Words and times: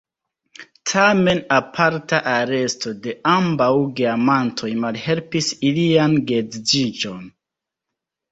Tamen 0.91 1.41
aparta 1.57 2.21
aresto 2.31 2.93
de 3.03 3.13
ambaŭ 3.33 3.69
geamantoj 3.99 4.71
malhelpis 4.85 5.51
ilian 5.73 6.15
geedziĝon. 6.31 7.23